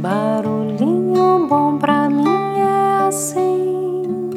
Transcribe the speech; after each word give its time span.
Barulhinho 0.00 1.46
bom 1.46 1.76
pra 1.76 2.08
mim 2.08 2.24
é 2.24 3.06
assim, 3.06 4.30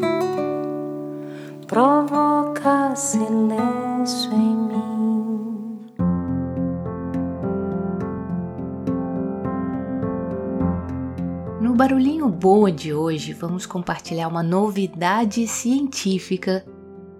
provoca 1.65 2.93
silêncio 2.97 4.33
em 4.33 4.57
mim. 4.57 5.79
No 11.61 11.73
Barulhinho 11.75 12.27
Bom 12.27 12.69
de 12.69 12.93
hoje, 12.93 13.31
vamos 13.31 13.65
compartilhar 13.65 14.27
uma 14.27 14.43
novidade 14.43 15.47
científica 15.47 16.65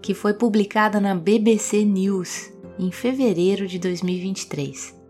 que 0.02 0.14
foi 0.14 0.34
publicada 0.34 1.00
na 1.00 1.16
BBC 1.16 1.86
News 1.86 2.52
em 2.78 2.91
fevereiro 2.91 3.66
de 3.66 3.80
2023, 3.80 5.02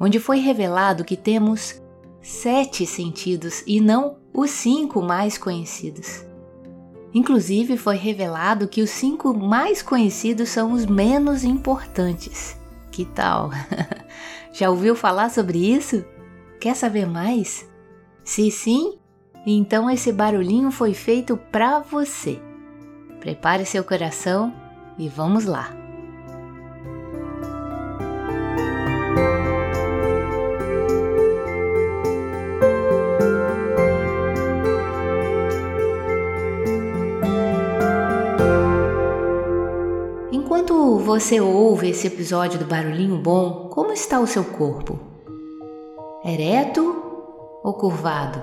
onde 0.00 0.18
foi 0.18 0.38
revelado 0.38 1.04
que 1.04 1.14
temos 1.14 1.83
sete 2.24 2.86
sentidos 2.86 3.62
e 3.66 3.80
não 3.80 4.16
os 4.32 4.50
cinco 4.50 5.02
mais 5.02 5.36
conhecidos. 5.36 6.24
Inclusive, 7.12 7.76
foi 7.76 7.96
revelado 7.96 8.66
que 8.66 8.82
os 8.82 8.90
cinco 8.90 9.32
mais 9.32 9.82
conhecidos 9.82 10.48
são 10.48 10.72
os 10.72 10.86
menos 10.86 11.44
importantes. 11.44 12.58
Que 12.90 13.04
tal? 13.04 13.50
Já 14.52 14.70
ouviu 14.70 14.96
falar 14.96 15.30
sobre 15.30 15.58
isso? 15.58 16.04
Quer 16.60 16.74
saber 16.74 17.06
mais? 17.06 17.68
Se 18.24 18.50
sim, 18.50 18.98
então 19.46 19.90
esse 19.90 20.10
barulhinho 20.10 20.70
foi 20.70 20.94
feito 20.94 21.36
para 21.36 21.80
você. 21.80 22.40
Prepare 23.20 23.66
seu 23.66 23.84
coração 23.84 24.52
e 24.98 25.08
vamos 25.08 25.44
lá! 25.44 25.83
Você 41.04 41.38
ouve 41.40 41.90
esse 41.90 42.06
episódio 42.06 42.58
do 42.58 42.64
Barulhinho 42.64 43.18
Bom, 43.18 43.68
como 43.68 43.92
está 43.92 44.18
o 44.18 44.26
seu 44.26 44.42
corpo? 44.42 44.98
Ereto 46.24 46.96
ou 47.62 47.74
curvado? 47.74 48.42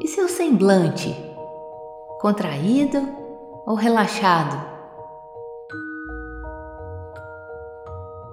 E 0.00 0.08
seu 0.08 0.28
semblante? 0.28 1.14
contraído 2.24 3.06
ou 3.66 3.74
relaxado? 3.74 4.66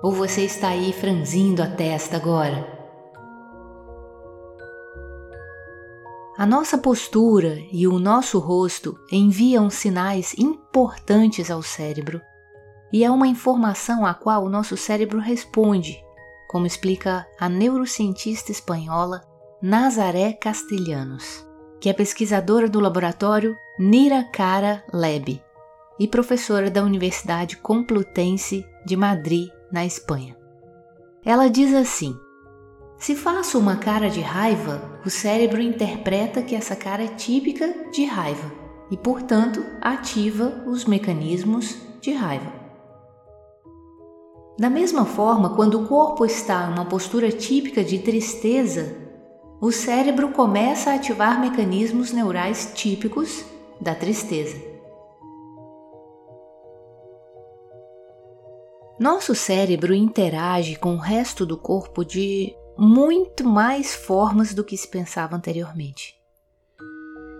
Ou 0.01 0.13
você 0.13 0.45
está 0.45 0.69
aí 0.69 0.93
franzindo 0.93 1.61
a 1.61 1.67
testa 1.67 2.15
agora? 2.15 2.65
A 6.37 6.45
nossa 6.45 6.77
postura 6.77 7.57
e 7.69 7.85
o 7.85 7.99
nosso 7.99 8.39
rosto 8.39 8.97
enviam 9.11 9.69
sinais 9.69 10.33
importantes 10.71 11.51
ao 11.51 11.61
cérebro 11.61 12.21
e 12.93 13.03
é 13.03 13.11
uma 13.11 13.27
informação 13.27 14.05
a 14.05 14.13
qual 14.13 14.45
o 14.45 14.49
nosso 14.49 14.77
cérebro 14.77 15.19
responde, 15.19 16.01
como 16.49 16.65
explica 16.65 17.27
a 17.37 17.49
neurocientista 17.49 18.51
espanhola 18.51 19.21
Nazaré 19.61 20.31
Castelhanos 20.31 21.45
que 21.81 21.89
é 21.89 21.93
pesquisadora 21.93 22.69
do 22.69 22.79
laboratório 22.79 23.57
Niracara 23.77 24.83
Lab 24.93 25.43
e 25.99 26.07
professora 26.07 26.69
da 26.69 26.83
Universidade 26.83 27.57
Complutense 27.57 28.63
de 28.85 28.95
Madrid, 28.95 29.49
na 29.71 29.83
Espanha. 29.83 30.37
Ela 31.25 31.49
diz 31.49 31.73
assim: 31.73 32.15
Se 32.97 33.15
faço 33.15 33.57
uma 33.57 33.77
cara 33.77 34.09
de 34.09 34.21
raiva, 34.21 35.01
o 35.03 35.09
cérebro 35.09 35.59
interpreta 35.59 36.43
que 36.43 36.55
essa 36.55 36.75
cara 36.75 37.03
é 37.03 37.07
típica 37.07 37.89
de 37.91 38.05
raiva 38.05 38.60
e, 38.91 38.97
portanto, 38.97 39.65
ativa 39.79 40.63
os 40.67 40.83
mecanismos 40.83 41.77
de 42.01 42.11
raiva. 42.11 42.51
Da 44.59 44.69
mesma 44.69 45.05
forma, 45.05 45.55
quando 45.55 45.81
o 45.81 45.87
corpo 45.87 46.25
está 46.25 46.69
em 46.69 46.73
uma 46.73 46.85
postura 46.85 47.31
típica 47.31 47.83
de 47.83 47.97
tristeza, 47.99 48.95
o 49.61 49.71
cérebro 49.71 50.29
começa 50.29 50.91
a 50.91 50.95
ativar 50.95 51.39
mecanismos 51.39 52.11
neurais 52.11 52.73
típicos 52.75 53.45
da 53.79 53.95
tristeza. 53.95 54.69
Nosso 58.99 59.33
cérebro 59.33 59.95
interage 59.95 60.75
com 60.75 60.93
o 60.93 60.99
resto 60.99 61.43
do 61.43 61.57
corpo 61.57 62.05
de 62.05 62.55
muito 62.77 63.43
mais 63.43 63.95
formas 63.95 64.53
do 64.53 64.63
que 64.63 64.77
se 64.77 64.87
pensava 64.87 65.35
anteriormente. 65.35 66.20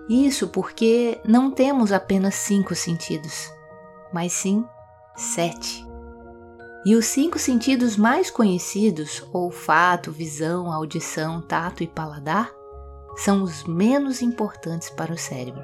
Isso 0.09 0.47
porque 0.47 1.22
não 1.25 1.51
temos 1.51 1.91
apenas 1.91 2.35
cinco 2.35 2.75
sentidos, 2.75 3.50
mas 4.13 4.34
sim 4.34 4.66
sete. 5.16 5.85
E 6.84 6.95
os 6.95 7.06
cinco 7.06 7.38
sentidos 7.38 7.95
mais 7.95 8.31
conhecidos, 8.31 9.23
olfato, 9.31 10.11
visão, 10.11 10.72
audição, 10.72 11.41
tato 11.41 11.84
e 11.84 11.88
paladar, 11.88 12.51
são 13.16 13.44
os 13.44 13.63
menos 13.66 14.22
importantes 14.22 14.90
para 14.90 15.13
o 15.13 15.17
cérebro. 15.17 15.63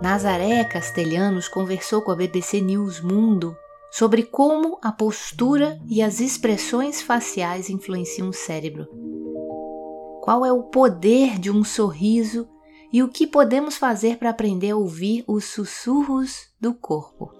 Nazaré 0.00 0.64
Castelhanos 0.64 1.48
conversou 1.48 2.02
com 2.02 2.10
a 2.10 2.16
BBC 2.16 2.60
News 2.60 3.00
Mundo 3.00 3.56
sobre 3.90 4.22
como 4.22 4.78
a 4.82 4.92
postura 4.92 5.78
e 5.88 6.02
as 6.02 6.20
expressões 6.20 7.00
faciais 7.00 7.70
influenciam 7.70 8.28
o 8.28 8.32
cérebro. 8.32 8.86
Qual 10.24 10.42
é 10.42 10.50
o 10.50 10.62
poder 10.62 11.38
de 11.38 11.50
um 11.50 11.62
sorriso 11.62 12.48
e 12.90 13.02
o 13.02 13.08
que 13.10 13.26
podemos 13.26 13.76
fazer 13.76 14.16
para 14.16 14.30
aprender 14.30 14.70
a 14.70 14.76
ouvir 14.76 15.22
os 15.26 15.44
sussurros 15.44 16.48
do 16.58 16.72
corpo. 16.72 17.30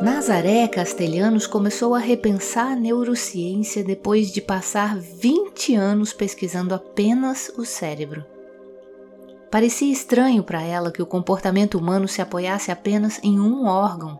Nazaré 0.00 0.66
Castelhanos 0.68 1.46
começou 1.46 1.94
a 1.94 1.98
repensar 1.98 2.72
a 2.72 2.76
neurociência 2.76 3.84
depois 3.84 4.32
de 4.32 4.40
passar 4.40 4.98
20 5.68 5.74
anos 5.76 6.12
pesquisando 6.14 6.74
apenas 6.74 7.52
o 7.58 7.64
cérebro. 7.64 8.24
Parecia 9.50 9.92
estranho 9.92 10.42
para 10.42 10.62
ela 10.62 10.90
que 10.90 11.02
o 11.02 11.06
comportamento 11.06 11.76
humano 11.76 12.08
se 12.08 12.22
apoiasse 12.22 12.70
apenas 12.70 13.20
em 13.22 13.38
um 13.38 13.66
órgão, 13.66 14.18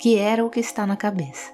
que 0.00 0.16
era 0.16 0.44
o 0.44 0.50
que 0.50 0.58
está 0.58 0.84
na 0.86 0.96
cabeça. 0.96 1.52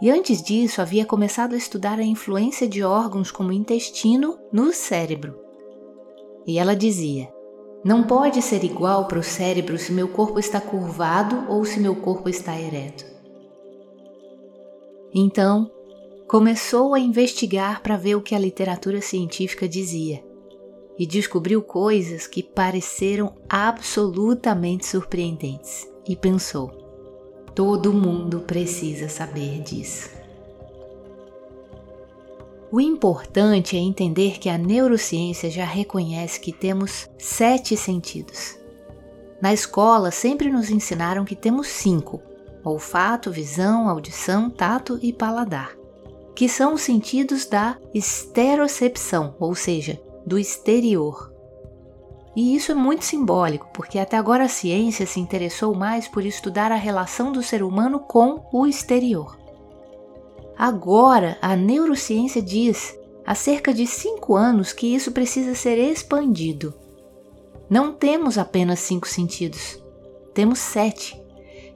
E 0.00 0.10
antes 0.10 0.42
disso 0.42 0.80
havia 0.80 1.04
começado 1.04 1.54
a 1.54 1.58
estudar 1.58 1.98
a 1.98 2.02
influência 2.02 2.66
de 2.66 2.82
órgãos 2.82 3.30
como 3.30 3.50
o 3.50 3.52
intestino 3.52 4.38
no 4.50 4.72
cérebro. 4.72 5.38
E 6.46 6.58
ela 6.58 6.74
dizia: 6.74 7.30
Não 7.84 8.04
pode 8.04 8.40
ser 8.40 8.64
igual 8.64 9.06
para 9.06 9.18
o 9.18 9.22
cérebro 9.22 9.78
se 9.78 9.92
meu 9.92 10.08
corpo 10.08 10.38
está 10.38 10.60
curvado 10.60 11.44
ou 11.48 11.64
se 11.64 11.78
meu 11.78 11.96
corpo 11.96 12.28
está 12.28 12.58
ereto. 12.58 13.04
Então, 15.14 15.70
começou 16.34 16.94
a 16.94 16.98
investigar 16.98 17.80
para 17.80 17.96
ver 17.96 18.16
o 18.16 18.20
que 18.20 18.34
a 18.34 18.38
literatura 18.40 19.00
científica 19.00 19.68
dizia 19.68 20.20
e 20.98 21.06
descobriu 21.06 21.62
coisas 21.62 22.26
que 22.26 22.42
pareceram 22.42 23.36
absolutamente 23.48 24.84
surpreendentes 24.84 25.88
e 26.04 26.16
pensou: 26.16 26.70
todo 27.54 27.92
mundo 27.92 28.40
precisa 28.40 29.08
saber 29.08 29.60
disso. 29.60 30.10
O 32.68 32.80
importante 32.80 33.76
é 33.76 33.78
entender 33.78 34.40
que 34.40 34.48
a 34.48 34.58
neurociência 34.58 35.48
já 35.48 35.64
reconhece 35.64 36.40
que 36.40 36.52
temos 36.52 37.08
sete 37.16 37.76
sentidos. 37.76 38.58
Na 39.40 39.54
escola 39.54 40.10
sempre 40.10 40.50
nos 40.50 40.68
ensinaram 40.68 41.24
que 41.24 41.36
temos 41.36 41.68
cinco: 41.68 42.20
olfato, 42.64 43.30
visão, 43.30 43.88
audição, 43.88 44.50
tato 44.50 44.98
e 45.00 45.12
paladar, 45.12 45.83
que 46.34 46.48
são 46.48 46.74
os 46.74 46.82
sentidos 46.82 47.46
da 47.46 47.76
esterocepção, 47.92 49.36
ou 49.38 49.54
seja, 49.54 50.00
do 50.26 50.38
exterior. 50.38 51.32
E 52.34 52.56
isso 52.56 52.72
é 52.72 52.74
muito 52.74 53.04
simbólico, 53.04 53.68
porque 53.72 53.98
até 53.98 54.16
agora 54.16 54.44
a 54.44 54.48
ciência 54.48 55.06
se 55.06 55.20
interessou 55.20 55.74
mais 55.74 56.08
por 56.08 56.26
estudar 56.26 56.72
a 56.72 56.76
relação 56.76 57.30
do 57.30 57.42
ser 57.42 57.62
humano 57.62 58.00
com 58.00 58.44
o 58.52 58.66
exterior. 58.66 59.38
Agora, 60.58 61.38
a 61.40 61.54
neurociência 61.54 62.42
diz, 62.42 62.98
há 63.24 63.34
cerca 63.34 63.72
de 63.72 63.86
cinco 63.86 64.34
anos, 64.34 64.72
que 64.72 64.92
isso 64.92 65.12
precisa 65.12 65.54
ser 65.54 65.78
expandido. 65.78 66.74
Não 67.70 67.92
temos 67.92 68.36
apenas 68.36 68.80
cinco 68.80 69.08
sentidos, 69.08 69.80
temos 70.32 70.58
sete. 70.58 71.20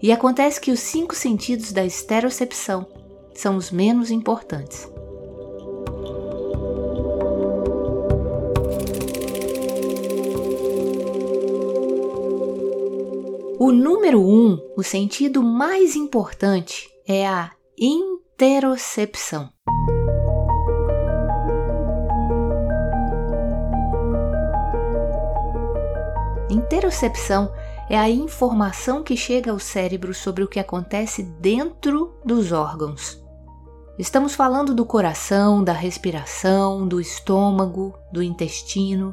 E 0.02 0.12
acontece 0.12 0.60
que 0.60 0.70
os 0.70 0.80
cinco 0.80 1.14
sentidos 1.14 1.72
da 1.72 1.84
esterocepção 1.84 2.86
são 3.38 3.56
os 3.56 3.70
menos 3.70 4.10
importantes. 4.10 4.90
O 13.60 13.70
número 13.70 14.20
um, 14.20 14.58
o 14.76 14.82
sentido 14.82 15.40
mais 15.40 15.94
importante, 15.94 16.90
é 17.06 17.28
a 17.28 17.52
interocepção. 17.78 19.50
Interocepção 26.50 27.52
é 27.88 27.96
a 27.96 28.10
informação 28.10 29.04
que 29.04 29.16
chega 29.16 29.52
ao 29.52 29.60
cérebro 29.60 30.12
sobre 30.12 30.42
o 30.42 30.48
que 30.48 30.58
acontece 30.58 31.22
dentro 31.22 32.18
dos 32.24 32.50
órgãos. 32.50 33.27
Estamos 33.98 34.34
falando 34.34 34.74
do 34.74 34.86
coração, 34.86 35.64
da 35.64 35.72
respiração, 35.72 36.86
do 36.86 37.00
estômago, 37.00 37.98
do 38.12 38.22
intestino. 38.22 39.12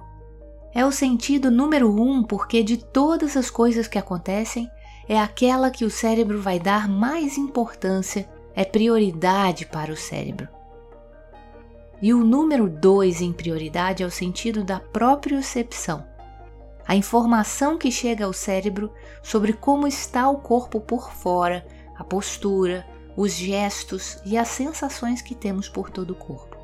É 0.74 0.86
o 0.86 0.92
sentido 0.92 1.50
número 1.50 1.90
um 1.90 2.22
porque 2.22 2.62
de 2.62 2.78
todas 2.78 3.36
as 3.36 3.50
coisas 3.50 3.88
que 3.88 3.98
acontecem, 3.98 4.70
é 5.10 5.20
aquela 5.20 5.72
que 5.72 5.86
o 5.86 5.90
cérebro 5.90 6.40
vai 6.40 6.60
dar 6.60 6.88
mais 6.88 7.38
importância, 7.38 8.30
é 8.54 8.64
prioridade 8.64 9.66
para 9.66 9.92
o 9.92 9.98
cérebro. 9.98 10.48
E 12.02 12.14
o 12.14 12.24
número 12.24 12.70
dois 12.70 13.22
em 13.22 13.34
prioridade 13.34 14.04
é 14.04 14.06
o 14.06 14.12
sentido 14.12 14.64
da 14.64 14.80
propriocepção 14.80 16.06
a 16.88 16.96
informação 16.96 17.78
que 17.78 17.92
chega 17.92 18.26
ao 18.26 18.34
cérebro 18.34 18.92
sobre 19.24 19.54
como 19.54 19.88
está 19.88 20.30
o 20.30 20.38
corpo 20.38 20.80
por 20.80 21.12
fora, 21.12 21.66
a 21.98 22.04
postura, 22.04 22.86
os 23.16 23.32
gestos 23.34 24.20
e 24.26 24.38
as 24.38 24.48
sensações 24.50 25.22
que 25.22 25.36
temos 25.36 25.70
por 25.70 25.90
todo 25.90 26.12
o 26.12 26.16
corpo. 26.16 26.58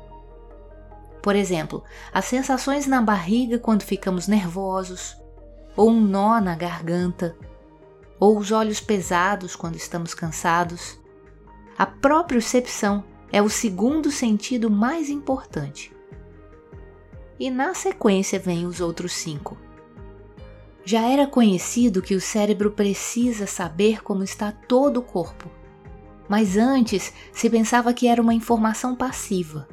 Por 1.22 1.36
exemplo, 1.36 1.82
as 2.12 2.24
sensações 2.24 2.86
na 2.86 3.00
barriga 3.00 3.58
quando 3.58 3.82
ficamos 3.82 4.26
nervosos, 4.26 5.16
ou 5.76 5.90
um 5.90 6.00
nó 6.00 6.40
na 6.40 6.54
garganta, 6.54 7.36
ou 8.18 8.36
os 8.38 8.52
olhos 8.52 8.80
pesados 8.80 9.56
quando 9.56 9.76
estamos 9.76 10.14
cansados. 10.14 10.98
A 11.78 11.86
propriocepção 11.86 13.04
é 13.30 13.40
o 13.40 13.48
segundo 13.48 14.10
sentido 14.10 14.70
mais 14.70 15.08
importante. 15.08 15.94
E 17.38 17.50
na 17.50 17.74
sequência 17.74 18.38
vêm 18.38 18.66
os 18.66 18.80
outros 18.80 19.12
cinco 19.12 19.56
já 20.84 21.08
era 21.08 21.26
conhecido 21.26 22.02
que 22.02 22.14
o 22.14 22.20
cérebro 22.20 22.70
precisa 22.70 23.46
saber 23.46 24.02
como 24.02 24.24
está 24.24 24.50
todo 24.50 24.98
o 24.98 25.02
corpo, 25.02 25.48
mas 26.32 26.56
antes 26.56 27.12
se 27.30 27.50
pensava 27.50 27.92
que 27.92 28.08
era 28.08 28.22
uma 28.22 28.32
informação 28.32 28.96
passiva. 28.96 29.68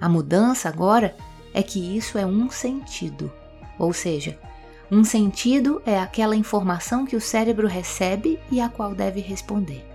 A 0.00 0.08
mudança 0.08 0.68
agora 0.68 1.16
é 1.54 1.62
que 1.62 1.96
isso 1.96 2.18
é 2.18 2.26
um 2.26 2.50
sentido, 2.50 3.32
ou 3.78 3.92
seja, 3.92 4.36
um 4.90 5.04
sentido 5.04 5.80
é 5.86 5.96
aquela 5.96 6.34
informação 6.34 7.06
que 7.06 7.14
o 7.14 7.20
cérebro 7.20 7.68
recebe 7.68 8.40
e 8.50 8.60
a 8.60 8.68
qual 8.68 8.92
deve 8.92 9.20
responder. 9.20 9.86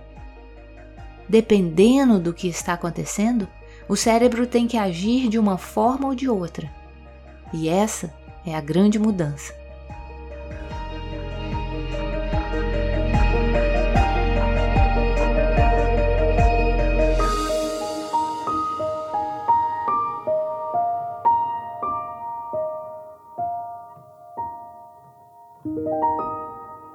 Dependendo 1.28 2.18
do 2.18 2.32
que 2.32 2.48
está 2.48 2.72
acontecendo, 2.72 3.46
o 3.86 3.94
cérebro 3.94 4.46
tem 4.46 4.66
que 4.66 4.78
agir 4.78 5.28
de 5.28 5.38
uma 5.38 5.58
forma 5.58 6.08
ou 6.08 6.14
de 6.14 6.30
outra. 6.30 6.72
E 7.52 7.68
essa 7.68 8.10
é 8.46 8.54
a 8.54 8.60
grande 8.62 8.98
mudança. 8.98 9.52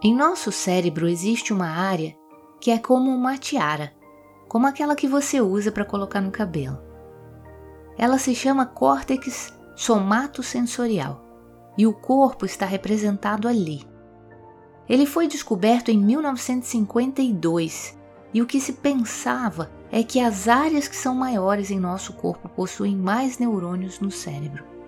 Em 0.02 0.16
nosso 0.16 0.50
cérebro 0.50 1.10
existe 1.10 1.52
uma 1.52 1.68
área 1.68 2.16
que 2.62 2.72
é 2.72 2.78
como 2.78 3.12
uma 3.12 3.38
tiara, 3.38 3.94
como 4.48 4.66
aquela 4.66 4.96
que 4.96 5.10
você 5.10 5.42
usa 5.42 5.74
para 5.74 5.84
colocar 5.84 6.22
no 6.22 6.32
cabelo. 6.32 6.80
Ela 7.98 8.18
se 8.18 8.34
chama 8.34 8.66
córtex 8.66 9.54
somatosensorial 9.76 11.22
e 11.78 11.86
o 11.86 11.92
corpo 11.92 12.46
está 12.46 12.66
representado 12.66 13.46
ali. 13.46 13.86
Ele 14.88 15.06
foi 15.06 15.28
descoberto 15.28 15.92
em 15.92 15.98
1952 15.98 18.00
e 18.34 18.42
o 18.42 18.46
que 18.46 18.62
se 18.62 18.72
pensava 18.74 19.70
é 19.92 20.02
que 20.02 20.22
as 20.22 20.48
áreas 20.48 20.88
que 20.88 20.96
são 20.96 21.14
maiores 21.14 21.72
em 21.72 21.80
nosso 21.80 22.14
corpo 22.14 22.48
possuem 22.48 22.96
mais 22.96 23.38
neurônios 23.38 24.00
no 24.00 24.10
cérebro. 24.10 24.79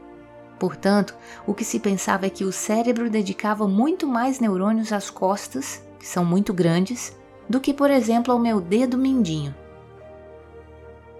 Portanto, 0.61 1.17
o 1.47 1.55
que 1.55 1.65
se 1.65 1.79
pensava 1.79 2.27
é 2.27 2.29
que 2.29 2.43
o 2.43 2.51
cérebro 2.51 3.09
dedicava 3.09 3.67
muito 3.67 4.05
mais 4.05 4.39
neurônios 4.39 4.93
às 4.93 5.09
costas, 5.09 5.81
que 5.97 6.07
são 6.07 6.23
muito 6.23 6.53
grandes, 6.53 7.17
do 7.49 7.59
que, 7.59 7.73
por 7.73 7.89
exemplo, 7.89 8.31
ao 8.31 8.37
meu 8.37 8.61
dedo 8.61 8.95
mindinho. 8.95 9.55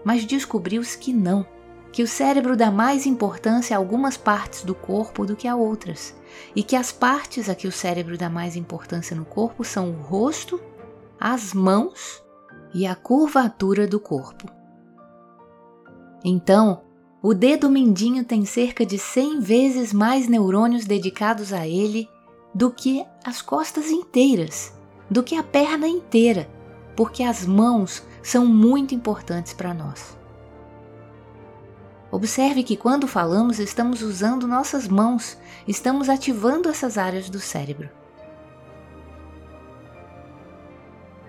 Mas 0.03 0.25
descobriu-se 0.25 0.95
que 0.95 1.11
não, 1.11 1.43
que 1.91 2.03
o 2.03 2.07
cérebro 2.07 2.55
dá 2.55 2.69
mais 2.69 3.07
importância 3.07 3.75
a 3.75 3.79
algumas 3.79 4.15
partes 4.15 4.63
do 4.63 4.75
corpo 4.75 5.25
do 5.25 5.35
que 5.35 5.47
a 5.47 5.55
outras, 5.55 6.15
e 6.55 6.61
que 6.61 6.75
as 6.75 6.91
partes 6.91 7.49
a 7.49 7.55
que 7.55 7.67
o 7.67 7.71
cérebro 7.71 8.19
dá 8.19 8.29
mais 8.29 8.55
importância 8.55 9.15
no 9.15 9.25
corpo 9.25 9.63
são 9.63 9.89
o 9.89 10.01
rosto, 10.03 10.61
as 11.19 11.51
mãos 11.51 12.23
e 12.75 12.85
a 12.85 12.93
curvatura 12.93 13.87
do 13.87 13.99
corpo. 13.99 14.47
Então, 16.23 16.83
o 17.23 17.35
dedo 17.35 17.69
mindinho 17.69 18.23
tem 18.23 18.45
cerca 18.45 18.83
de 18.83 18.97
100 18.97 19.41
vezes 19.41 19.93
mais 19.93 20.27
neurônios 20.27 20.85
dedicados 20.85 21.53
a 21.53 21.67
ele 21.67 22.09
do 22.53 22.71
que 22.71 23.05
as 23.23 23.43
costas 23.43 23.91
inteiras, 23.91 24.73
do 25.07 25.21
que 25.21 25.35
a 25.35 25.43
perna 25.43 25.87
inteira, 25.87 26.49
porque 26.95 27.21
as 27.21 27.45
mãos 27.45 28.03
são 28.23 28.45
muito 28.45 28.95
importantes 28.95 29.53
para 29.53 29.71
nós. 29.71 30.17
Observe 32.11 32.63
que 32.63 32.75
quando 32.75 33.07
falamos, 33.07 33.59
estamos 33.59 34.01
usando 34.01 34.47
nossas 34.47 34.87
mãos, 34.87 35.37
estamos 35.67 36.09
ativando 36.09 36.69
essas 36.69 36.97
áreas 36.97 37.29
do 37.29 37.39
cérebro. 37.39 37.89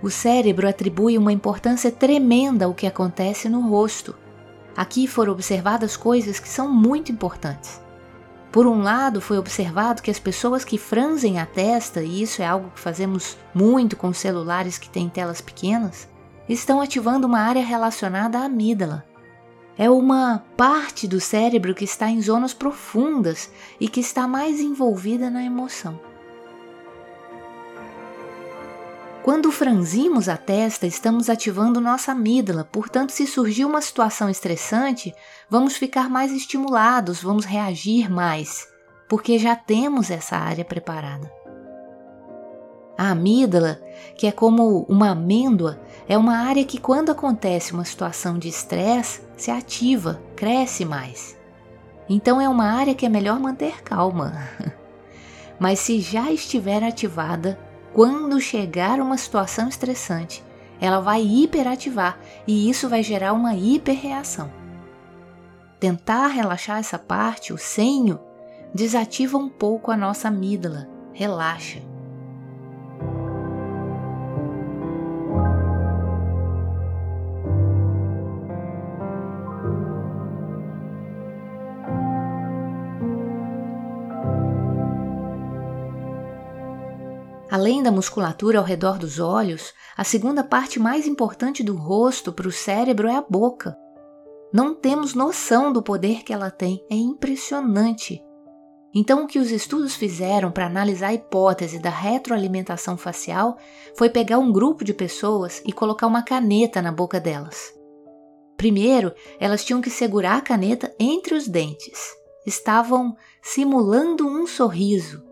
O 0.02 0.10
cérebro 0.10 0.66
atribui 0.66 1.16
uma 1.16 1.32
importância 1.32 1.92
tremenda 1.92 2.64
ao 2.64 2.74
que 2.74 2.86
acontece 2.86 3.48
no 3.48 3.60
rosto, 3.68 4.16
Aqui 4.76 5.06
foram 5.06 5.32
observadas 5.32 5.96
coisas 5.96 6.40
que 6.40 6.48
são 6.48 6.68
muito 6.68 7.12
importantes. 7.12 7.80
Por 8.50 8.66
um 8.66 8.82
lado, 8.82 9.20
foi 9.20 9.38
observado 9.38 10.02
que 10.02 10.10
as 10.10 10.18
pessoas 10.18 10.62
que 10.64 10.76
franzem 10.76 11.38
a 11.38 11.46
testa, 11.46 12.02
e 12.02 12.22
isso 12.22 12.42
é 12.42 12.46
algo 12.46 12.70
que 12.70 12.80
fazemos 12.80 13.38
muito 13.54 13.96
com 13.96 14.12
celulares 14.12 14.76
que 14.76 14.90
têm 14.90 15.08
telas 15.08 15.40
pequenas, 15.40 16.06
estão 16.48 16.80
ativando 16.80 17.26
uma 17.26 17.40
área 17.40 17.64
relacionada 17.64 18.38
à 18.38 18.44
amígdala. 18.44 19.04
É 19.76 19.88
uma 19.88 20.44
parte 20.54 21.08
do 21.08 21.18
cérebro 21.18 21.74
que 21.74 21.84
está 21.84 22.10
em 22.10 22.20
zonas 22.20 22.52
profundas 22.52 23.50
e 23.80 23.88
que 23.88 24.00
está 24.00 24.28
mais 24.28 24.60
envolvida 24.60 25.30
na 25.30 25.42
emoção. 25.42 25.98
Quando 29.22 29.52
franzimos 29.52 30.28
a 30.28 30.36
testa, 30.36 30.84
estamos 30.84 31.30
ativando 31.30 31.80
nossa 31.80 32.10
amígdala, 32.10 32.64
portanto, 32.64 33.10
se 33.10 33.24
surgir 33.24 33.64
uma 33.64 33.80
situação 33.80 34.28
estressante, 34.28 35.14
vamos 35.48 35.76
ficar 35.76 36.10
mais 36.10 36.32
estimulados, 36.32 37.22
vamos 37.22 37.44
reagir 37.44 38.10
mais, 38.10 38.66
porque 39.08 39.38
já 39.38 39.54
temos 39.54 40.10
essa 40.10 40.36
área 40.36 40.64
preparada. 40.64 41.32
A 42.98 43.10
amígdala, 43.10 43.80
que 44.16 44.26
é 44.26 44.32
como 44.32 44.84
uma 44.88 45.10
amêndoa, 45.10 45.80
é 46.08 46.18
uma 46.18 46.38
área 46.38 46.64
que, 46.64 46.78
quando 46.78 47.12
acontece 47.12 47.72
uma 47.72 47.84
situação 47.84 48.36
de 48.36 48.48
estresse, 48.48 49.22
se 49.36 49.52
ativa, 49.52 50.20
cresce 50.34 50.84
mais. 50.84 51.38
Então, 52.08 52.40
é 52.40 52.48
uma 52.48 52.72
área 52.72 52.94
que 52.94 53.06
é 53.06 53.08
melhor 53.08 53.38
manter 53.38 53.84
calma. 53.84 54.48
Mas 55.60 55.78
se 55.78 56.00
já 56.00 56.32
estiver 56.32 56.82
ativada, 56.82 57.56
quando 57.92 58.40
chegar 58.40 59.00
uma 59.00 59.16
situação 59.16 59.68
estressante, 59.68 60.42
ela 60.80 61.00
vai 61.00 61.22
hiperativar 61.22 62.18
e 62.46 62.68
isso 62.68 62.88
vai 62.88 63.02
gerar 63.02 63.32
uma 63.32 63.54
hiperreação. 63.54 64.50
Tentar 65.78 66.28
relaxar 66.28 66.78
essa 66.78 66.98
parte, 66.98 67.52
o 67.52 67.58
senho, 67.58 68.18
desativa 68.74 69.36
um 69.36 69.48
pouco 69.48 69.90
a 69.90 69.96
nossa 69.96 70.28
amígdala, 70.28 70.88
relaxa. 71.12 71.91
Além 87.62 87.80
da 87.80 87.92
musculatura 87.92 88.58
ao 88.58 88.64
redor 88.64 88.98
dos 88.98 89.20
olhos, 89.20 89.72
a 89.96 90.02
segunda 90.02 90.42
parte 90.42 90.80
mais 90.80 91.06
importante 91.06 91.62
do 91.62 91.76
rosto 91.76 92.32
para 92.32 92.48
o 92.48 92.50
cérebro 92.50 93.06
é 93.06 93.14
a 93.14 93.22
boca. 93.22 93.78
Não 94.52 94.74
temos 94.74 95.14
noção 95.14 95.72
do 95.72 95.80
poder 95.80 96.24
que 96.24 96.32
ela 96.32 96.50
tem, 96.50 96.84
é 96.90 96.96
impressionante. 96.96 98.20
Então, 98.92 99.22
o 99.22 99.26
que 99.28 99.38
os 99.38 99.52
estudos 99.52 99.94
fizeram 99.94 100.50
para 100.50 100.66
analisar 100.66 101.10
a 101.10 101.14
hipótese 101.14 101.78
da 101.78 101.88
retroalimentação 101.88 102.96
facial 102.96 103.56
foi 103.94 104.10
pegar 104.10 104.40
um 104.40 104.50
grupo 104.50 104.82
de 104.82 104.92
pessoas 104.92 105.62
e 105.64 105.72
colocar 105.72 106.08
uma 106.08 106.24
caneta 106.24 106.82
na 106.82 106.90
boca 106.90 107.20
delas. 107.20 107.72
Primeiro, 108.56 109.14
elas 109.38 109.64
tinham 109.64 109.80
que 109.80 109.88
segurar 109.88 110.38
a 110.38 110.42
caneta 110.42 110.92
entre 110.98 111.32
os 111.32 111.46
dentes. 111.46 112.10
Estavam 112.44 113.14
simulando 113.40 114.26
um 114.26 114.48
sorriso, 114.48 115.22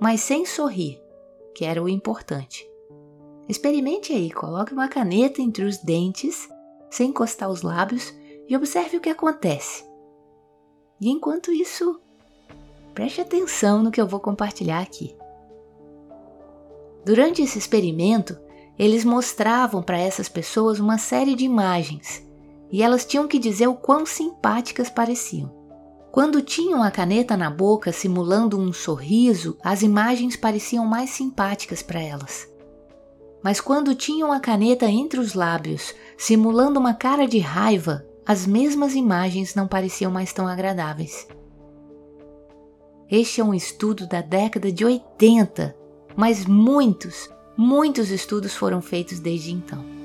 mas 0.00 0.20
sem 0.20 0.46
sorrir, 0.46 1.04
que 1.56 1.64
era 1.64 1.82
o 1.82 1.88
importante. 1.88 2.68
Experimente 3.48 4.12
aí, 4.12 4.30
coloque 4.30 4.72
uma 4.72 4.88
caneta 4.88 5.40
entre 5.40 5.64
os 5.64 5.78
dentes, 5.78 6.48
sem 6.90 7.10
encostar 7.10 7.48
os 7.48 7.62
lábios, 7.62 8.14
e 8.48 8.56
observe 8.56 8.98
o 8.98 9.00
que 9.00 9.08
acontece. 9.08 9.84
E 11.00 11.08
enquanto 11.10 11.50
isso, 11.50 12.00
Preste 12.96 13.20
atenção 13.20 13.82
no 13.82 13.90
que 13.90 14.00
eu 14.00 14.06
vou 14.06 14.18
compartilhar 14.18 14.80
aqui. 14.80 15.14
Durante 17.04 17.42
esse 17.42 17.58
experimento, 17.58 18.38
eles 18.78 19.04
mostravam 19.04 19.82
para 19.82 19.98
essas 19.98 20.30
pessoas 20.30 20.80
uma 20.80 20.96
série 20.96 21.34
de 21.34 21.44
imagens 21.44 22.26
e 22.72 22.82
elas 22.82 23.04
tinham 23.04 23.28
que 23.28 23.38
dizer 23.38 23.66
o 23.66 23.74
quão 23.74 24.06
simpáticas 24.06 24.88
pareciam. 24.88 25.52
Quando 26.16 26.40
tinham 26.40 26.82
a 26.82 26.90
caneta 26.90 27.36
na 27.36 27.50
boca 27.50 27.92
simulando 27.92 28.58
um 28.58 28.72
sorriso, 28.72 29.58
as 29.62 29.82
imagens 29.82 30.34
pareciam 30.34 30.86
mais 30.86 31.10
simpáticas 31.10 31.82
para 31.82 32.00
elas. 32.00 32.50
Mas 33.44 33.60
quando 33.60 33.94
tinham 33.94 34.32
a 34.32 34.40
caneta 34.40 34.86
entre 34.86 35.20
os 35.20 35.34
lábios, 35.34 35.94
simulando 36.16 36.80
uma 36.80 36.94
cara 36.94 37.28
de 37.28 37.38
raiva, 37.38 38.02
as 38.24 38.46
mesmas 38.46 38.94
imagens 38.94 39.54
não 39.54 39.68
pareciam 39.68 40.10
mais 40.10 40.32
tão 40.32 40.48
agradáveis. 40.48 41.28
Este 43.10 43.42
é 43.42 43.44
um 43.44 43.52
estudo 43.52 44.06
da 44.06 44.22
década 44.22 44.72
de 44.72 44.86
80, 44.86 45.76
mas 46.16 46.46
muitos, 46.46 47.28
muitos 47.58 48.10
estudos 48.10 48.54
foram 48.54 48.80
feitos 48.80 49.20
desde 49.20 49.52
então. 49.52 49.95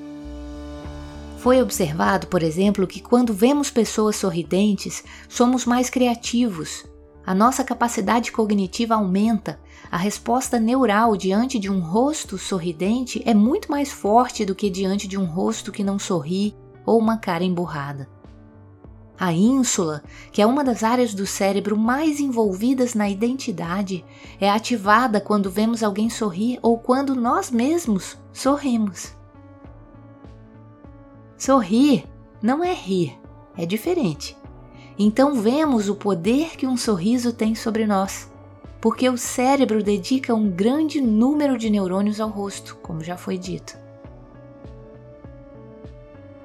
Foi 1.42 1.60
observado, 1.60 2.28
por 2.28 2.44
exemplo, 2.44 2.86
que 2.86 3.02
quando 3.02 3.34
vemos 3.34 3.72
pessoas 3.72 4.16
sorridentes, 4.16 5.04
somos 5.28 5.66
mais 5.66 5.90
criativos. 5.90 6.86
A 7.26 7.34
nossa 7.34 7.64
capacidade 7.64 8.32
cognitiva 8.32 8.94
aumenta, 8.94 9.60
a 9.90 9.98
resposta 9.98 10.60
neural 10.60 11.18
diante 11.18 11.58
de 11.58 11.68
um 11.68 11.80
rosto 11.80 12.38
sorridente 12.38 13.24
é 13.26 13.34
muito 13.34 13.72
mais 13.72 13.92
forte 13.92 14.46
do 14.46 14.54
que 14.54 14.70
diante 14.70 15.08
de 15.08 15.18
um 15.18 15.26
rosto 15.26 15.72
que 15.72 15.84
não 15.84 15.98
sorri 15.98 16.56
ou 16.86 17.00
uma 17.00 17.18
cara 17.18 17.44
emburrada. 17.44 18.08
A 19.20 19.34
ínsula, 19.34 20.04
que 20.32 20.44
é 20.44 20.46
uma 20.46 20.64
das 20.64 20.84
áreas 20.84 21.12
do 21.12 21.26
cérebro 21.26 21.76
mais 21.76 22.20
envolvidas 22.20 22.94
na 22.94 23.10
identidade, 23.10 24.06
é 24.40 24.48
ativada 24.48 25.20
quando 25.20 25.50
vemos 25.50 25.82
alguém 25.82 26.08
sorrir 26.08 26.60
ou 26.62 26.78
quando 26.78 27.16
nós 27.16 27.50
mesmos 27.50 28.16
sorrimos. 28.32 29.20
Sorrir 31.42 32.04
não 32.40 32.64
é 32.64 32.72
rir, 32.72 33.20
é 33.58 33.66
diferente. 33.66 34.38
Então 34.96 35.34
vemos 35.34 35.90
o 35.90 35.96
poder 35.96 36.56
que 36.56 36.68
um 36.68 36.78
sorriso 36.78 37.34
tem 37.34 37.56
sobre 37.56 37.88
nós, 37.88 38.32
porque 38.80 39.10
o 39.10 39.18
cérebro 39.18 39.82
dedica 39.82 40.36
um 40.36 40.52
grande 40.52 41.02
número 41.02 41.58
de 41.58 41.68
neurônios 41.68 42.22
ao 42.22 42.30
rosto, 42.30 42.78
como 42.84 43.04
já 43.04 43.18
foi 43.18 43.40
dito. 43.40 43.76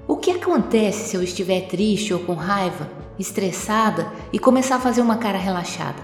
O 0.08 0.16
que 0.16 0.30
acontece 0.30 1.10
se 1.10 1.14
eu 1.14 1.22
estiver 1.22 1.68
triste 1.68 2.14
ou 2.14 2.20
com 2.20 2.32
raiva, 2.32 2.90
estressada 3.18 4.10
e 4.32 4.38
começar 4.38 4.76
a 4.76 4.80
fazer 4.80 5.02
uma 5.02 5.18
cara 5.18 5.36
relaxada? 5.36 6.02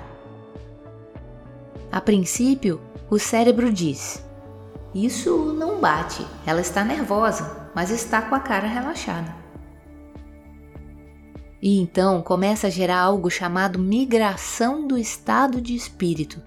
A 1.90 1.98
princípio, 1.98 2.78
o 3.08 3.18
cérebro 3.18 3.72
diz: 3.72 4.22
Isso 4.94 5.54
não 5.54 5.80
bate, 5.80 6.26
ela 6.44 6.60
está 6.60 6.84
nervosa, 6.84 7.61
mas 7.74 7.90
está 7.90 8.22
com 8.22 8.34
a 8.34 8.40
cara 8.40 8.66
relaxada. 8.66 9.34
E 11.60 11.78
então 11.78 12.20
começa 12.22 12.66
a 12.66 12.70
gerar 12.70 12.98
algo 12.98 13.30
chamado 13.30 13.78
migração 13.78 14.86
do 14.86 14.98
estado 14.98 15.60
de 15.60 15.76
espírito. 15.76 16.42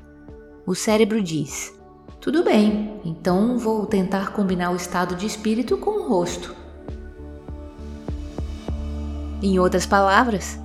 O 0.68 0.76
cérebro 0.76 1.22
diz: 1.22 1.74
Tudo 2.20 2.44
bem, 2.44 3.00
então 3.06 3.58
vou 3.58 3.86
tentar 3.86 4.34
combinar 4.34 4.72
o 4.72 4.76
estado 4.76 5.16
de 5.16 5.26
espírito 5.26 5.78
com 5.78 6.02
o 6.02 6.10
rosto. 6.10 6.54
Em 9.42 9.58
outras 9.58 9.86
palavras, 9.86 10.60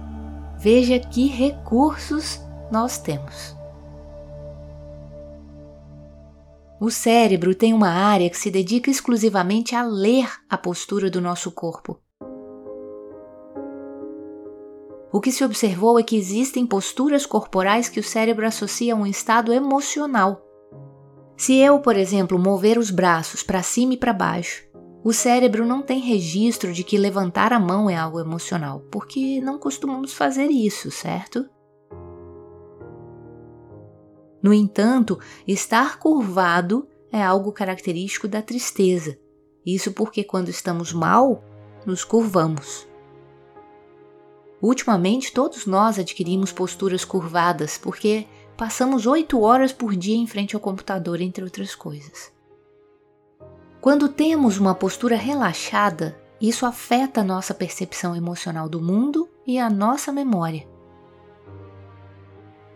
veja 0.58 0.98
que 0.98 1.28
recursos 1.28 2.40
nós 2.72 2.98
temos. 2.98 3.59
O 6.80 6.90
cérebro 6.90 7.54
tem 7.54 7.74
uma 7.74 7.90
área 7.90 8.30
que 8.30 8.38
se 8.38 8.50
dedica 8.50 8.90
exclusivamente 8.90 9.76
a 9.76 9.82
ler 9.82 10.26
a 10.48 10.56
postura 10.56 11.10
do 11.10 11.20
nosso 11.20 11.52
corpo. 11.52 12.00
O 15.12 15.20
que 15.20 15.30
se 15.30 15.44
observou 15.44 15.98
é 15.98 16.02
que 16.02 16.16
existem 16.16 16.64
posturas 16.64 17.26
corporais 17.26 17.90
que 17.90 18.00
o 18.00 18.02
cérebro 18.02 18.46
associa 18.46 18.94
a 18.94 18.96
um 18.96 19.06
estado 19.06 19.52
emocional. 19.52 20.40
Se 21.36 21.54
eu, 21.58 21.80
por 21.80 21.96
exemplo, 21.96 22.38
mover 22.38 22.78
os 22.78 22.90
braços 22.90 23.42
para 23.42 23.62
cima 23.62 23.92
e 23.92 23.96
para 23.98 24.14
baixo, 24.14 24.64
o 25.04 25.12
cérebro 25.12 25.66
não 25.66 25.82
tem 25.82 26.00
registro 26.00 26.72
de 26.72 26.82
que 26.82 26.96
levantar 26.96 27.52
a 27.52 27.60
mão 27.60 27.90
é 27.90 27.96
algo 27.96 28.18
emocional, 28.18 28.80
porque 28.90 29.38
não 29.42 29.58
costumamos 29.58 30.14
fazer 30.14 30.46
isso, 30.46 30.90
certo? 30.90 31.46
No 34.42 34.52
entanto, 34.52 35.18
estar 35.46 35.98
curvado 35.98 36.86
é 37.12 37.22
algo 37.22 37.52
característico 37.52 38.26
da 38.26 38.40
tristeza. 38.40 39.18
Isso 39.64 39.92
porque 39.92 40.24
quando 40.24 40.48
estamos 40.48 40.92
mal, 40.92 41.44
nos 41.84 42.04
curvamos. 42.04 42.86
Ultimamente, 44.62 45.32
todos 45.32 45.66
nós 45.66 45.98
adquirimos 45.98 46.52
posturas 46.52 47.04
curvadas 47.04 47.78
porque 47.78 48.26
passamos 48.56 49.06
oito 49.06 49.40
horas 49.40 49.72
por 49.72 49.96
dia 49.96 50.16
em 50.16 50.26
frente 50.26 50.54
ao 50.54 50.60
computador, 50.60 51.20
entre 51.20 51.42
outras 51.42 51.74
coisas. 51.74 52.32
Quando 53.80 54.08
temos 54.08 54.58
uma 54.58 54.74
postura 54.74 55.16
relaxada, 55.16 56.20
isso 56.38 56.66
afeta 56.66 57.22
a 57.22 57.24
nossa 57.24 57.54
percepção 57.54 58.14
emocional 58.14 58.68
do 58.68 58.80
mundo 58.80 59.28
e 59.46 59.58
a 59.58 59.70
nossa 59.70 60.12
memória. 60.12 60.68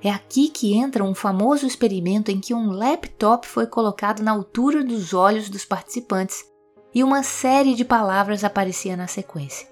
É 0.04 0.10
aqui 0.10 0.50
que 0.50 0.74
entra 0.74 1.02
um 1.02 1.14
famoso 1.14 1.66
experimento 1.66 2.30
em 2.30 2.38
que 2.38 2.52
um 2.52 2.72
laptop 2.72 3.46
foi 3.46 3.66
colocado 3.66 4.22
na 4.22 4.32
altura 4.32 4.84
dos 4.84 5.14
olhos 5.14 5.48
dos 5.48 5.64
participantes 5.64 6.44
e 6.94 7.02
uma 7.02 7.22
série 7.22 7.74
de 7.74 7.86
palavras 7.86 8.44
aparecia 8.44 8.98
na 8.98 9.06
sequência. 9.06 9.66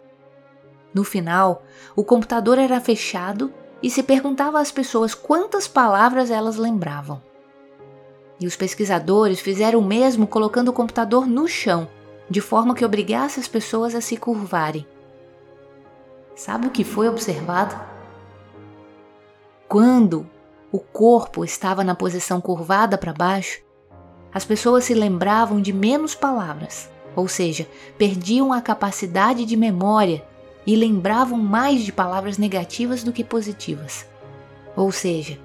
No 0.94 1.04
final, 1.04 1.62
o 1.94 2.02
computador 2.02 2.56
era 2.56 2.80
fechado 2.80 3.52
e 3.82 3.90
se 3.90 4.02
perguntava 4.02 4.58
às 4.58 4.72
pessoas 4.72 5.14
quantas 5.14 5.68
palavras 5.68 6.30
elas 6.30 6.56
lembravam. 6.56 7.22
E 8.40 8.46
os 8.46 8.56
pesquisadores 8.56 9.38
fizeram 9.38 9.80
o 9.80 9.84
mesmo 9.84 10.26
colocando 10.26 10.68
o 10.68 10.72
computador 10.72 11.26
no 11.26 11.46
chão, 11.46 11.86
de 12.30 12.40
forma 12.40 12.74
que 12.74 12.86
obrigasse 12.86 13.38
as 13.38 13.48
pessoas 13.48 13.94
a 13.94 14.00
se 14.00 14.16
curvarem. 14.16 14.86
Sabe 16.34 16.68
o 16.68 16.70
que 16.70 16.84
foi 16.84 17.06
observado? 17.06 17.91
Quando 19.72 20.28
o 20.70 20.78
corpo 20.78 21.42
estava 21.42 21.82
na 21.82 21.94
posição 21.94 22.42
curvada 22.42 22.98
para 22.98 23.14
baixo, 23.14 23.62
as 24.30 24.44
pessoas 24.44 24.84
se 24.84 24.92
lembravam 24.92 25.62
de 25.62 25.72
menos 25.72 26.14
palavras, 26.14 26.90
ou 27.16 27.26
seja, 27.26 27.66
perdiam 27.96 28.52
a 28.52 28.60
capacidade 28.60 29.46
de 29.46 29.56
memória 29.56 30.22
e 30.66 30.76
lembravam 30.76 31.38
mais 31.38 31.80
de 31.80 31.90
palavras 31.90 32.36
negativas 32.36 33.02
do 33.02 33.14
que 33.14 33.24
positivas. 33.24 34.04
Ou 34.76 34.92
seja, 34.92 35.38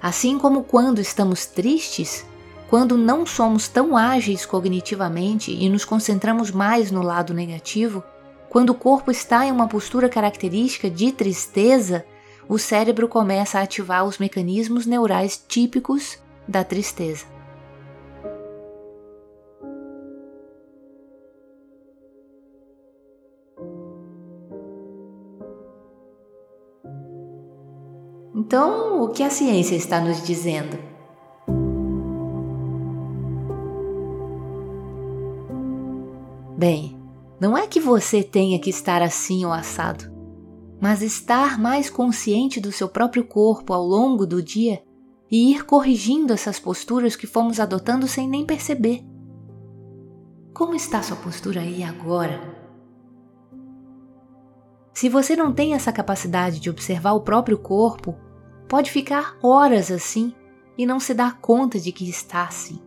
Assim 0.00 0.38
como 0.38 0.64
quando 0.64 0.98
estamos 0.98 1.44
tristes, 1.44 2.24
quando 2.70 2.96
não 2.96 3.26
somos 3.26 3.68
tão 3.68 3.94
ágeis 3.94 4.46
cognitivamente 4.46 5.52
e 5.52 5.68
nos 5.68 5.84
concentramos 5.84 6.50
mais 6.50 6.90
no 6.90 7.02
lado 7.02 7.34
negativo, 7.34 8.02
quando 8.48 8.70
o 8.70 8.74
corpo 8.74 9.10
está 9.10 9.44
em 9.44 9.52
uma 9.52 9.68
postura 9.68 10.08
característica 10.08 10.88
de 10.88 11.12
tristeza, 11.12 12.06
o 12.50 12.58
cérebro 12.58 13.06
começa 13.06 13.60
a 13.60 13.62
ativar 13.62 14.04
os 14.04 14.18
mecanismos 14.18 14.84
neurais 14.84 15.40
típicos 15.46 16.18
da 16.48 16.64
tristeza. 16.64 17.24
Então, 28.34 29.04
o 29.04 29.10
que 29.10 29.22
a 29.22 29.30
ciência 29.30 29.76
está 29.76 30.00
nos 30.00 30.20
dizendo? 30.20 30.76
Bem, 36.58 37.00
não 37.38 37.56
é 37.56 37.68
que 37.68 37.78
você 37.78 38.24
tenha 38.24 38.58
que 38.58 38.70
estar 38.70 39.02
assim 39.02 39.44
ou 39.44 39.52
assado 39.52 40.09
mas 40.80 41.02
estar 41.02 41.58
mais 41.58 41.90
consciente 41.90 42.60
do 42.60 42.72
seu 42.72 42.88
próprio 42.88 43.24
corpo 43.24 43.72
ao 43.72 43.84
longo 43.84 44.26
do 44.26 44.42
dia 44.42 44.82
e 45.30 45.52
ir 45.52 45.64
corrigindo 45.64 46.32
essas 46.32 46.58
posturas 46.58 47.14
que 47.14 47.26
fomos 47.26 47.60
adotando 47.60 48.08
sem 48.08 48.26
nem 48.26 48.44
perceber. 48.46 49.04
Como 50.54 50.74
está 50.74 51.02
sua 51.02 51.16
postura 51.16 51.60
aí 51.60 51.82
agora? 51.82 52.40
Se 54.92 55.08
você 55.08 55.36
não 55.36 55.52
tem 55.52 55.74
essa 55.74 55.92
capacidade 55.92 56.58
de 56.58 56.68
observar 56.68 57.12
o 57.12 57.20
próprio 57.20 57.56
corpo, 57.58 58.16
pode 58.68 58.90
ficar 58.90 59.38
horas 59.42 59.90
assim 59.90 60.34
e 60.76 60.84
não 60.84 60.98
se 60.98 61.14
dar 61.14 61.40
conta 61.40 61.78
de 61.78 61.92
que 61.92 62.08
está 62.08 62.44
assim. 62.44 62.80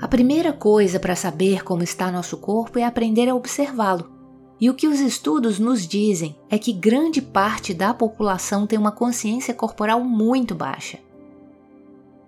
A 0.00 0.06
primeira 0.06 0.52
coisa 0.52 1.00
para 1.00 1.16
saber 1.16 1.64
como 1.64 1.82
está 1.82 2.10
nosso 2.12 2.36
corpo 2.36 2.78
é 2.78 2.84
aprender 2.84 3.28
a 3.28 3.34
observá-lo. 3.34 4.13
E 4.60 4.70
o 4.70 4.74
que 4.74 4.86
os 4.86 5.00
estudos 5.00 5.58
nos 5.58 5.86
dizem 5.86 6.36
é 6.48 6.58
que 6.58 6.72
grande 6.72 7.20
parte 7.20 7.74
da 7.74 7.92
população 7.92 8.66
tem 8.66 8.78
uma 8.78 8.92
consciência 8.92 9.52
corporal 9.52 10.02
muito 10.02 10.54
baixa. 10.54 10.98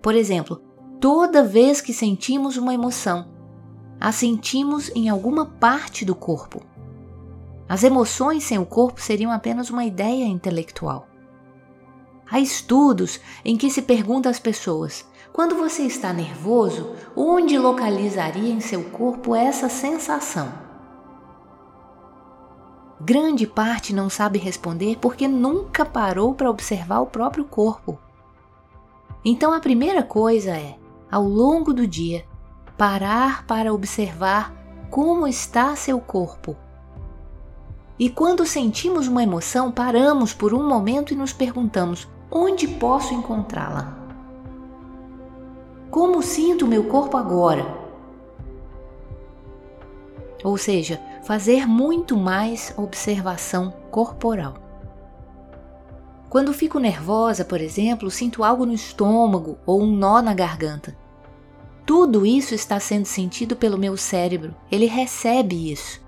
Por 0.01 0.13
exemplo, 0.13 0.61
toda 0.99 1.43
vez 1.43 1.81
que 1.81 1.93
sentimos 1.93 2.57
uma 2.57 2.73
emoção, 2.73 3.27
a 3.99 4.11
sentimos 4.11 4.91
em 4.95 5.09
alguma 5.09 5.45
parte 5.45 6.05
do 6.05 6.13
corpo. 6.13 6.61
As 7.67 7.83
emoções 7.83 8.43
sem 8.43 8.57
o 8.57 8.65
corpo 8.65 9.01
seriam 9.01 9.31
apenas 9.31 9.69
uma 9.69 9.83
ideia 9.85 10.25
intelectual. 10.25 11.07
Há 12.29 12.39
estudos 12.39 13.19
em 13.43 13.57
que 13.57 13.69
se 13.69 13.81
pergunta 13.81 14.29
às 14.29 14.39
pessoas 14.39 15.05
quando 15.31 15.55
você 15.55 15.83
está 15.83 16.11
nervoso, 16.11 16.95
onde 17.15 17.57
localizaria 17.57 18.51
em 18.51 18.59
seu 18.59 18.83
corpo 18.85 19.35
essa 19.35 19.69
sensação? 19.69 20.66
Grande 22.99 23.45
parte 23.45 23.93
não 23.93 24.09
sabe 24.09 24.39
responder 24.39 24.97
porque 24.99 25.27
nunca 25.27 25.85
parou 25.85 26.33
para 26.33 26.49
observar 26.49 27.01
o 27.01 27.05
próprio 27.05 27.45
corpo. 27.45 27.99
Então 29.23 29.53
a 29.53 29.59
primeira 29.59 30.01
coisa 30.01 30.51
é, 30.51 30.77
ao 31.11 31.23
longo 31.23 31.73
do 31.73 31.85
dia, 31.85 32.25
parar 32.77 33.45
para 33.45 33.73
observar 33.73 34.53
como 34.89 35.27
está 35.27 35.75
seu 35.75 35.99
corpo. 35.99 36.55
E 37.99 38.09
quando 38.09 38.45
sentimos 38.45 39.07
uma 39.07 39.23
emoção, 39.23 39.71
paramos 39.71 40.33
por 40.33 40.53
um 40.53 40.67
momento 40.67 41.13
e 41.13 41.15
nos 41.15 41.33
perguntamos: 41.33 42.07
onde 42.31 42.67
posso 42.67 43.13
encontrá-la? 43.13 43.97
Como 45.89 46.21
sinto 46.21 46.67
meu 46.67 46.85
corpo 46.85 47.17
agora? 47.17 47.65
Ou 50.43 50.57
seja, 50.57 51.01
fazer 51.27 51.67
muito 51.67 52.15
mais 52.15 52.73
observação 52.77 53.73
corporal. 53.91 54.53
Quando 56.29 56.53
fico 56.53 56.79
nervosa, 56.79 57.43
por 57.43 57.59
exemplo, 57.59 58.09
sinto 58.09 58.45
algo 58.45 58.65
no 58.65 58.71
estômago 58.73 59.57
ou 59.65 59.81
um 59.83 59.91
nó 59.93 60.21
na 60.21 60.33
garganta. 60.33 60.95
Tudo 61.85 62.25
isso 62.25 62.55
está 62.55 62.79
sendo 62.79 63.03
sentido 63.03 63.57
pelo 63.57 63.77
meu 63.77 63.97
cérebro, 63.97 64.55
ele 64.71 64.85
recebe 64.85 65.69
isso. 65.69 66.01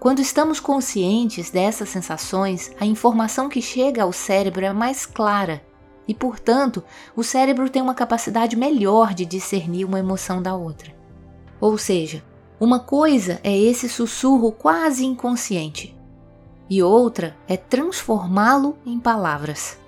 Quando 0.00 0.18
estamos 0.18 0.58
conscientes 0.58 1.48
dessas 1.48 1.88
sensações, 1.88 2.72
a 2.80 2.84
informação 2.84 3.48
que 3.48 3.62
chega 3.62 4.02
ao 4.02 4.12
cérebro 4.12 4.64
é 4.64 4.72
mais 4.72 5.06
clara 5.06 5.62
e, 6.08 6.12
portanto, 6.12 6.82
o 7.14 7.22
cérebro 7.22 7.70
tem 7.70 7.80
uma 7.80 7.94
capacidade 7.94 8.56
melhor 8.56 9.14
de 9.14 9.24
discernir 9.24 9.84
uma 9.84 10.00
emoção 10.00 10.42
da 10.42 10.56
outra. 10.56 10.92
Ou 11.60 11.78
seja, 11.78 12.20
uma 12.60 12.78
coisa 12.78 13.40
é 13.42 13.56
esse 13.56 13.88
sussurro 13.88 14.52
quase 14.52 15.04
inconsciente 15.04 15.94
e 16.68 16.82
outra 16.82 17.36
é 17.46 17.56
transformá-lo 17.56 18.76
em 18.86 18.98
palavras. 18.98 19.78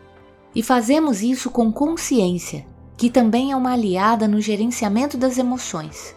E 0.55 0.63
fazemos 0.63 1.23
isso 1.23 1.51
com 1.51 1.73
consciência, 1.73 2.67
que 2.97 3.11
também 3.11 3.53
é 3.53 3.57
uma 3.57 3.73
aliada 3.73 4.27
no 4.27 4.41
gerenciamento 4.41 5.17
das 5.17 5.39
emoções. 5.39 6.15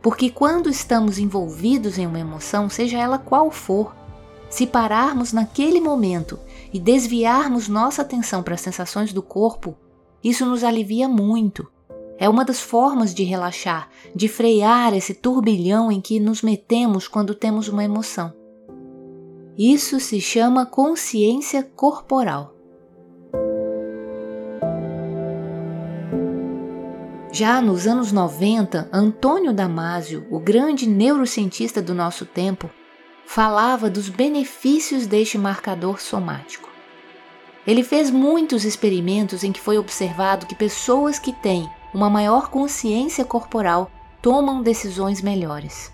Porque 0.00 0.30
quando 0.30 0.68
estamos 0.68 1.18
envolvidos 1.18 1.98
em 1.98 2.06
uma 2.06 2.20
emoção, 2.20 2.68
seja 2.68 2.98
ela 2.98 3.18
qual 3.18 3.50
for, 3.50 3.94
se 4.48 4.66
pararmos 4.66 5.32
naquele 5.32 5.80
momento 5.80 6.38
e 6.72 6.78
desviarmos 6.78 7.68
nossa 7.68 8.02
atenção 8.02 8.42
para 8.42 8.54
as 8.54 8.60
sensações 8.60 9.12
do 9.12 9.22
corpo, 9.22 9.76
isso 10.22 10.46
nos 10.46 10.62
alivia 10.62 11.08
muito. 11.08 11.66
É 12.18 12.28
uma 12.28 12.44
das 12.44 12.60
formas 12.60 13.12
de 13.12 13.24
relaxar, 13.24 13.88
de 14.14 14.28
frear 14.28 14.94
esse 14.94 15.14
turbilhão 15.14 15.90
em 15.90 16.00
que 16.00 16.20
nos 16.20 16.42
metemos 16.42 17.08
quando 17.08 17.34
temos 17.34 17.68
uma 17.68 17.82
emoção. 17.82 18.32
Isso 19.56 19.98
se 20.00 20.20
chama 20.20 20.66
consciência 20.66 21.62
corporal. 21.62 22.54
Já 27.32 27.60
nos 27.60 27.86
anos 27.86 28.12
90, 28.12 28.88
Antônio 28.92 29.52
Damasio, 29.52 30.24
o 30.30 30.38
grande 30.38 30.88
neurocientista 30.88 31.82
do 31.82 31.92
nosso 31.92 32.24
tempo, 32.24 32.70
falava 33.26 33.90
dos 33.90 34.08
benefícios 34.08 35.04
deste 35.06 35.36
marcador 35.36 36.00
somático. 36.00 36.70
Ele 37.66 37.82
fez 37.82 38.08
muitos 38.10 38.64
experimentos 38.64 39.42
em 39.42 39.50
que 39.50 39.60
foi 39.60 39.78
observado 39.78 40.46
que 40.46 40.54
pessoas 40.54 41.18
que 41.18 41.32
têm 41.32 41.68
uma 41.94 42.10
maior 42.10 42.50
consciência 42.50 43.24
corporal 43.24 43.90
tomam 44.20 44.62
decisões 44.62 45.22
melhores. 45.22 45.92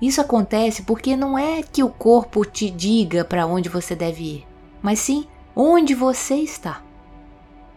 Isso 0.00 0.20
acontece 0.20 0.82
porque 0.82 1.16
não 1.16 1.36
é 1.36 1.62
que 1.62 1.82
o 1.82 1.88
corpo 1.88 2.44
te 2.44 2.70
diga 2.70 3.24
para 3.24 3.46
onde 3.46 3.68
você 3.68 3.94
deve 3.96 4.22
ir, 4.22 4.46
mas 4.80 5.00
sim 5.00 5.26
onde 5.54 5.94
você 5.94 6.36
está. 6.36 6.82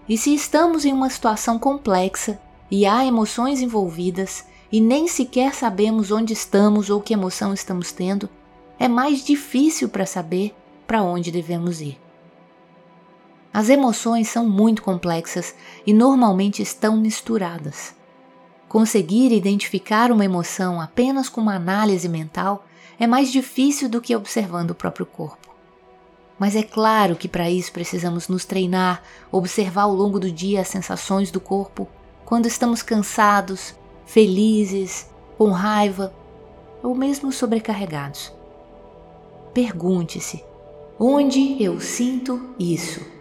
E 0.07 0.17
se 0.17 0.33
estamos 0.33 0.85
em 0.85 0.93
uma 0.93 1.09
situação 1.09 1.57
complexa 1.57 2.39
e 2.69 2.85
há 2.85 3.03
emoções 3.03 3.61
envolvidas 3.61 4.45
e 4.71 4.79
nem 4.79 5.07
sequer 5.07 5.53
sabemos 5.53 6.11
onde 6.11 6.33
estamos 6.33 6.89
ou 6.89 7.01
que 7.01 7.13
emoção 7.13 7.53
estamos 7.53 7.91
tendo, 7.91 8.29
é 8.77 8.87
mais 8.87 9.23
difícil 9.23 9.89
para 9.89 10.05
saber 10.05 10.53
para 10.85 11.01
onde 11.01 11.31
devemos 11.31 11.81
ir. 11.81 12.04
As 13.55 13.69
emoções 13.69 14.27
são 14.27 14.45
muito 14.45 14.83
complexas 14.83 15.55
e 15.87 15.93
normalmente 15.93 16.61
estão 16.61 16.97
misturadas. 16.97 17.95
Conseguir 18.67 19.31
identificar 19.31 20.11
uma 20.11 20.25
emoção 20.25 20.81
apenas 20.81 21.29
com 21.29 21.39
uma 21.39 21.55
análise 21.55 22.09
mental 22.09 22.65
é 22.99 23.07
mais 23.07 23.31
difícil 23.31 23.87
do 23.87 24.01
que 24.01 24.13
observando 24.13 24.71
o 24.71 24.75
próprio 24.75 25.05
corpo. 25.05 25.55
Mas 26.37 26.53
é 26.53 26.63
claro 26.63 27.15
que 27.15 27.29
para 27.29 27.49
isso 27.49 27.71
precisamos 27.71 28.27
nos 28.27 28.43
treinar, 28.43 29.01
observar 29.31 29.83
ao 29.83 29.93
longo 29.93 30.19
do 30.19 30.29
dia 30.29 30.59
as 30.59 30.67
sensações 30.67 31.31
do 31.31 31.39
corpo 31.39 31.87
quando 32.25 32.47
estamos 32.47 32.81
cansados, 32.81 33.73
felizes, 34.05 35.09
com 35.37 35.51
raiva 35.51 36.13
ou 36.83 36.93
mesmo 36.93 37.31
sobrecarregados. 37.31 38.33
Pergunte-se: 39.53 40.43
onde 40.99 41.63
eu 41.63 41.79
sinto 41.79 42.53
isso? 42.59 43.14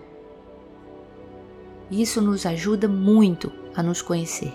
Isso 1.90 2.20
nos 2.20 2.47
ajuda 2.47 2.88
muito 2.88 3.53
a 3.75 3.83
nos 3.83 4.01
conhecer. 4.01 4.55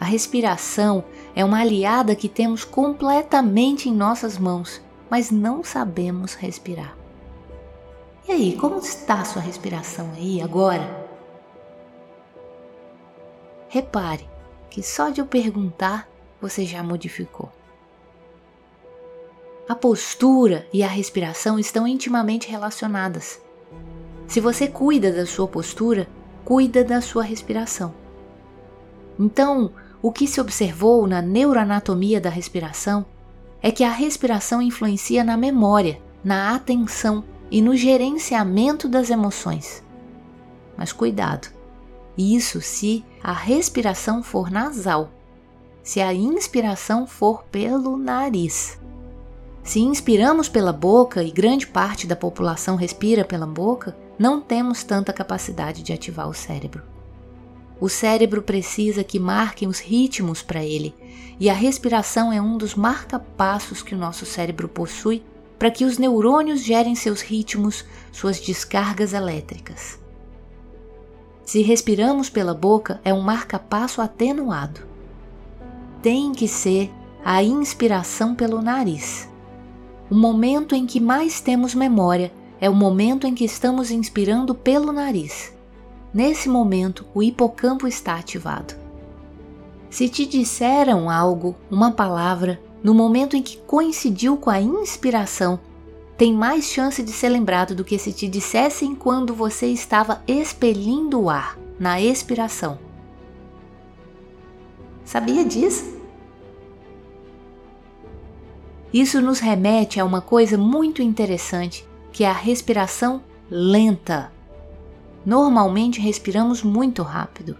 A 0.00 0.04
respiração 0.04 1.04
é 1.34 1.44
uma 1.44 1.60
aliada 1.60 2.14
que 2.14 2.28
temos 2.28 2.64
completamente 2.64 3.88
em 3.88 3.94
nossas 3.94 4.38
mãos, 4.38 4.80
mas 5.10 5.30
não 5.30 5.64
sabemos 5.64 6.34
respirar. 6.34 6.96
E 8.28 8.32
aí, 8.32 8.56
como 8.56 8.78
está 8.78 9.20
a 9.20 9.24
sua 9.24 9.42
respiração 9.42 10.12
aí 10.16 10.40
agora? 10.40 11.08
Repare 13.68 14.28
que 14.70 14.82
só 14.82 15.10
de 15.10 15.20
eu 15.20 15.26
perguntar 15.26 16.08
você 16.40 16.64
já 16.64 16.82
modificou. 16.82 17.50
A 19.68 19.74
postura 19.74 20.66
e 20.72 20.82
a 20.82 20.88
respiração 20.88 21.58
estão 21.58 21.86
intimamente 21.86 22.48
relacionadas. 22.48 23.40
Se 24.28 24.40
você 24.40 24.68
cuida 24.68 25.10
da 25.10 25.24
sua 25.24 25.48
postura, 25.48 26.06
cuida 26.44 26.84
da 26.84 27.00
sua 27.00 27.22
respiração. 27.22 27.94
Então, 29.18 29.72
o 30.02 30.12
que 30.12 30.28
se 30.28 30.38
observou 30.38 31.06
na 31.06 31.22
neuroanatomia 31.22 32.20
da 32.20 32.28
respiração 32.28 33.06
é 33.62 33.72
que 33.72 33.82
a 33.82 33.90
respiração 33.90 34.60
influencia 34.60 35.24
na 35.24 35.36
memória, 35.36 36.00
na 36.22 36.54
atenção 36.54 37.24
e 37.50 37.62
no 37.62 37.74
gerenciamento 37.74 38.86
das 38.86 39.08
emoções. 39.08 39.82
Mas 40.76 40.92
cuidado, 40.92 41.48
isso 42.16 42.60
se 42.60 43.02
a 43.22 43.32
respiração 43.32 44.22
for 44.22 44.50
nasal, 44.50 45.10
se 45.82 46.02
a 46.02 46.12
inspiração 46.12 47.06
for 47.06 47.44
pelo 47.44 47.96
nariz. 47.96 48.78
Se 49.64 49.80
inspiramos 49.80 50.50
pela 50.50 50.72
boca 50.72 51.22
e 51.22 51.30
grande 51.30 51.66
parte 51.66 52.06
da 52.06 52.14
população 52.14 52.76
respira 52.76 53.24
pela 53.24 53.46
boca, 53.46 53.96
não 54.18 54.40
temos 54.40 54.82
tanta 54.82 55.12
capacidade 55.12 55.82
de 55.82 55.92
ativar 55.92 56.28
o 56.28 56.34
cérebro. 56.34 56.82
O 57.80 57.88
cérebro 57.88 58.42
precisa 58.42 59.04
que 59.04 59.20
marquem 59.20 59.68
os 59.68 59.78
ritmos 59.78 60.42
para 60.42 60.64
ele, 60.64 60.94
e 61.38 61.48
a 61.48 61.54
respiração 61.54 62.32
é 62.32 62.42
um 62.42 62.58
dos 62.58 62.74
marca-passos 62.74 63.82
que 63.82 63.94
o 63.94 63.98
nosso 63.98 64.26
cérebro 64.26 64.68
possui 64.68 65.22
para 65.58 65.70
que 65.70 65.84
os 65.84 65.98
neurônios 65.98 66.62
gerem 66.62 66.94
seus 66.94 67.20
ritmos, 67.20 67.84
suas 68.12 68.40
descargas 68.40 69.12
elétricas. 69.12 69.98
Se 71.44 71.62
respiramos 71.62 72.28
pela 72.28 72.54
boca, 72.54 73.00
é 73.04 73.14
um 73.14 73.20
marca-passo 73.20 74.00
atenuado. 74.00 74.80
Tem 76.02 76.32
que 76.32 76.46
ser 76.46 76.90
a 77.24 77.42
inspiração 77.42 78.34
pelo 78.34 78.60
nariz. 78.60 79.28
O 80.10 80.14
momento 80.14 80.74
em 80.74 80.86
que 80.86 81.00
mais 81.00 81.40
temos 81.40 81.74
memória 81.74 82.32
é 82.60 82.68
o 82.68 82.74
momento 82.74 83.26
em 83.26 83.34
que 83.34 83.44
estamos 83.44 83.90
inspirando 83.90 84.54
pelo 84.54 84.92
nariz. 84.92 85.52
Nesse 86.12 86.48
momento, 86.48 87.06
o 87.14 87.22
hipocampo 87.22 87.86
está 87.86 88.16
ativado. 88.16 88.74
Se 89.90 90.08
te 90.08 90.26
disseram 90.26 91.08
algo, 91.10 91.56
uma 91.70 91.92
palavra, 91.92 92.60
no 92.82 92.94
momento 92.94 93.36
em 93.36 93.42
que 93.42 93.56
coincidiu 93.58 94.36
com 94.36 94.50
a 94.50 94.60
inspiração, 94.60 95.60
tem 96.16 96.32
mais 96.32 96.64
chance 96.64 97.02
de 97.02 97.12
ser 97.12 97.28
lembrado 97.28 97.74
do 97.74 97.84
que 97.84 97.98
se 97.98 98.12
te 98.12 98.26
dissessem 98.26 98.94
quando 98.94 99.34
você 99.34 99.66
estava 99.66 100.22
expelindo 100.26 101.20
o 101.20 101.30
ar, 101.30 101.56
na 101.78 102.00
expiração. 102.00 102.78
Sabia 105.04 105.44
disso? 105.44 105.96
Isso 108.92 109.22
nos 109.22 109.38
remete 109.38 110.00
a 110.00 110.04
uma 110.04 110.20
coisa 110.20 110.58
muito 110.58 111.00
interessante, 111.00 111.87
que 112.18 112.24
é 112.24 112.28
a 112.28 112.32
respiração 112.32 113.22
lenta. 113.48 114.32
Normalmente 115.24 116.00
respiramos 116.00 116.64
muito 116.64 117.04
rápido. 117.04 117.56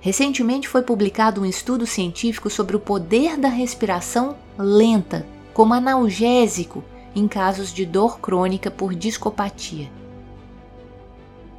Recentemente 0.00 0.66
foi 0.66 0.80
publicado 0.80 1.42
um 1.42 1.44
estudo 1.44 1.84
científico 1.84 2.48
sobre 2.48 2.76
o 2.76 2.80
poder 2.80 3.36
da 3.36 3.48
respiração 3.48 4.36
lenta 4.56 5.26
como 5.52 5.74
analgésico 5.74 6.82
em 7.14 7.28
casos 7.28 7.74
de 7.74 7.84
dor 7.84 8.20
crônica 8.20 8.70
por 8.70 8.94
discopatia. 8.94 9.90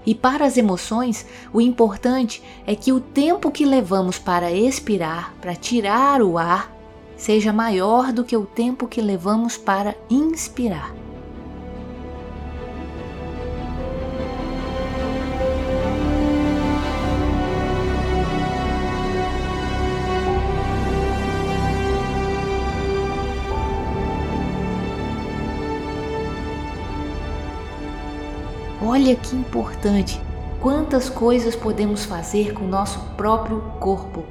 E 0.03 0.15
para 0.15 0.47
as 0.47 0.57
emoções, 0.57 1.27
o 1.53 1.61
importante 1.61 2.41
é 2.65 2.75
que 2.75 2.91
o 2.91 2.99
tempo 2.99 3.51
que 3.51 3.65
levamos 3.65 4.17
para 4.17 4.51
expirar, 4.51 5.31
para 5.39 5.55
tirar 5.55 6.23
o 6.23 6.39
ar, 6.39 6.75
seja 7.15 7.53
maior 7.53 8.11
do 8.11 8.23
que 8.23 8.35
o 8.35 8.47
tempo 8.47 8.88
que 8.88 8.99
levamos 8.99 9.57
para 9.57 9.95
inspirar. 10.09 11.04
Olha 28.95 29.13
que 29.13 29.36
importante! 29.36 30.21
Quantas 30.62 31.10
coisas 31.10 31.53
podemos 31.53 32.05
fazer 32.05 32.53
com 32.53 32.63
o 32.63 32.67
nosso 32.69 32.97
próprio 33.17 33.60
corpo 33.77 34.23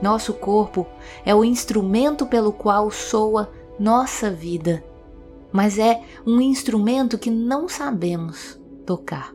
Nosso 0.00 0.32
corpo 0.32 0.86
é 1.26 1.34
o 1.34 1.44
instrumento 1.44 2.24
pelo 2.24 2.52
qual 2.52 2.88
soa 2.88 3.50
nossa 3.76 4.30
vida, 4.30 4.84
mas 5.50 5.76
é 5.76 6.02
um 6.24 6.40
instrumento 6.40 7.18
que 7.18 7.30
não 7.32 7.68
sabemos 7.68 8.60
tocar. 8.86 9.34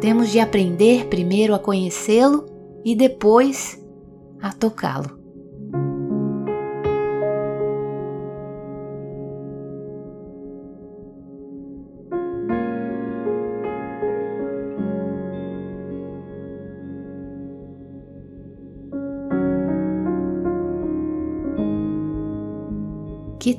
Temos 0.00 0.30
de 0.30 0.40
aprender 0.40 1.08
primeiro 1.08 1.54
a 1.54 1.58
conhecê-lo 1.58 2.46
e 2.82 2.94
depois 2.94 3.78
a 4.40 4.50
tocá-lo. 4.50 5.17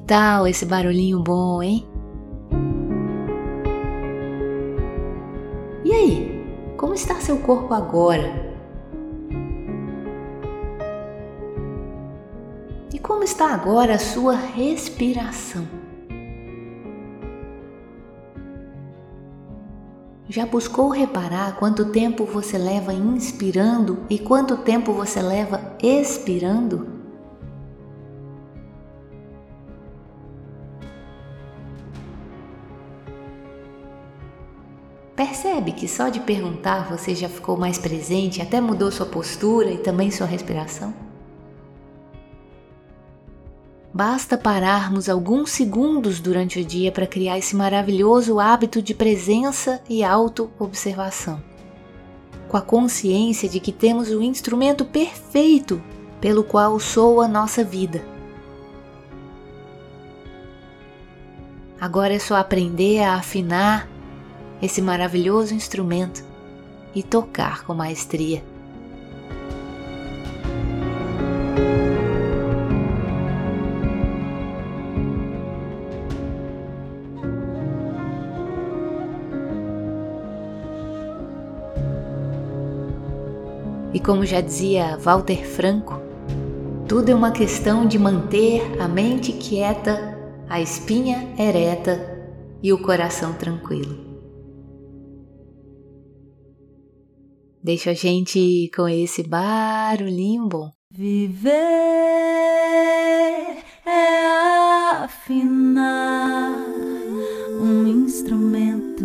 Tal 0.10 0.48
esse 0.48 0.66
barulhinho 0.66 1.20
bom, 1.20 1.62
hein? 1.62 1.88
E 5.86 5.94
aí, 5.94 6.74
como 6.76 6.96
está 6.96 7.22
seu 7.22 7.38
corpo 7.38 7.76
agora? 7.76 8.58
E 12.92 12.98
como 12.98 13.24
está 13.24 13.54
agora 13.54 13.94
a 13.94 14.00
sua 14.00 14.34
respiração? 14.34 15.68
Já 20.28 20.48
buscou 20.48 20.90
reparar 20.90 21.56
quanto 21.58 21.92
tempo 21.92 22.26
você 22.26 22.58
leva 22.58 22.94
inspirando 22.94 24.00
e 24.10 24.18
quanto 24.18 24.58
tempo 24.58 24.92
você 24.92 25.22
leva 25.22 25.76
expirando? 25.84 26.99
Percebe 35.42 35.72
que 35.72 35.88
só 35.88 36.10
de 36.10 36.20
perguntar 36.20 36.90
você 36.90 37.16
já 37.16 37.30
ficou 37.30 37.56
mais 37.56 37.78
presente, 37.78 38.42
até 38.42 38.60
mudou 38.60 38.92
sua 38.92 39.06
postura 39.06 39.72
e 39.72 39.78
também 39.78 40.12
sua 40.12 40.28
respiração? 40.28 40.94
Basta 43.94 44.38
pararmos 44.38 45.08
alguns 45.08 45.52
segundos 45.52 46.20
durante 46.20 46.60
o 46.60 46.66
dia 46.66 46.92
para 46.92 47.08
criar 47.08 47.38
esse 47.38 47.56
maravilhoso 47.56 48.38
hábito 48.38 48.82
de 48.82 48.94
presença 48.94 49.82
e 49.90 50.04
auto-observação. 50.04 51.42
Com 52.50 52.58
a 52.58 52.62
consciência 52.62 53.48
de 53.48 53.62
que 53.62 53.72
temos 53.72 54.10
o 54.10 54.22
instrumento 54.22 54.84
perfeito 54.84 55.82
pelo 56.20 56.44
qual 56.44 56.78
soa 56.82 57.24
a 57.24 57.30
nossa 57.30 57.64
vida. 57.64 58.04
Agora 61.80 62.14
é 62.14 62.20
só 62.20 62.36
aprender 62.36 63.02
a 63.04 63.14
afinar 63.14 63.88
esse 64.62 64.82
maravilhoso 64.82 65.54
instrumento 65.54 66.24
e 66.94 67.04
tocar 67.04 67.64
com 67.64 67.74
maestria. 67.74 68.44
E 83.94 84.00
como 84.00 84.26
já 84.26 84.40
dizia 84.40 84.98
Walter 84.98 85.46
Franco, 85.46 86.00
tudo 86.88 87.10
é 87.10 87.16
uma 87.16 87.32
questão 87.32 87.86
de 87.86 88.00
manter 88.00 88.82
a 88.82 88.88
mente 88.88 89.34
quieta, 89.34 90.18
a 90.48 90.62
espinha 90.62 91.34
ereta 91.38 92.18
e 92.64 92.72
o 92.72 92.82
coração 92.82 93.34
tranquilo. 93.34 94.09
Deixa 97.62 97.92
a 97.92 97.94
gente 97.94 98.72
com 98.74 98.88
esse 98.88 99.22
barulhinho 99.22 100.48
bom. 100.48 100.72
Viver 100.92 101.52
é 103.86 105.04
afinar 105.04 106.56
um 107.60 107.86
instrumento 107.86 109.04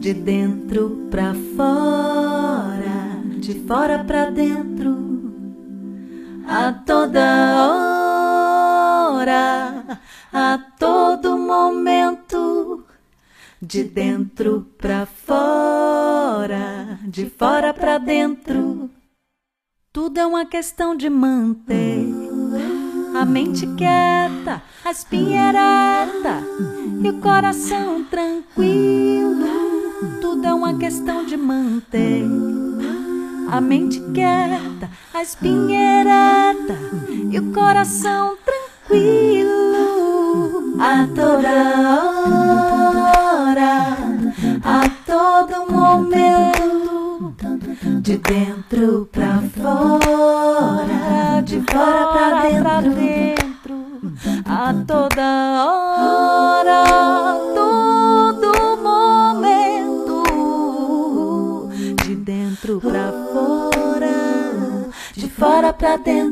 de 0.00 0.12
dentro 0.12 1.06
para 1.08 1.32
fora, 1.56 3.22
de 3.38 3.54
fora 3.60 4.02
para 4.02 4.30
dentro, 4.30 4.98
a 6.44 6.72
toda 6.72 7.20
hora, 9.14 10.00
a 10.32 10.58
todo 10.76 11.38
momento, 11.38 12.84
de 13.62 13.84
dentro 13.84 14.66
para 14.76 15.06
fora, 15.06 15.57
de 17.08 17.30
fora 17.30 17.72
para 17.72 17.96
dentro. 17.96 18.90
Tudo 19.90 20.20
é 20.20 20.26
uma 20.26 20.44
questão 20.44 20.94
de 20.94 21.08
manter 21.08 22.06
a 23.18 23.24
mente 23.24 23.66
quieta, 23.66 24.62
a 24.84 24.90
espinha 24.90 25.48
ereta 25.48 26.44
e 27.02 27.08
o 27.08 27.18
coração 27.20 28.04
tranquilo. 28.04 29.48
Tudo 30.20 30.46
é 30.46 30.52
uma 30.52 30.78
questão 30.78 31.24
de 31.24 31.36
manter 31.36 32.26
a 33.50 33.60
mente 33.60 34.00
quieta, 34.12 34.90
a 35.14 35.22
espinha 35.22 36.02
ereta 36.02 36.76
e 37.30 37.38
o 37.38 37.52
coração 37.52 38.36
tranquilo. 38.44 39.48
a 40.80 41.08
toda 41.08 41.48
hora, 41.48 42.07
de 48.08 48.16
dentro 48.16 49.06
pra 49.12 49.42
fora, 49.54 51.42
de 51.44 51.60
fora 51.60 52.06
pra 52.06 52.80
dentro, 52.80 53.74
a 54.46 54.72
toda 54.86 55.66
hora, 55.66 56.84
todo 57.54 58.50
momento, 58.82 60.22
de 62.02 62.14
dentro 62.16 62.80
pra 62.80 63.12
fora, 63.30 64.88
de 65.12 65.28
fora 65.28 65.74
pra 65.74 65.98
dentro. 65.98 66.27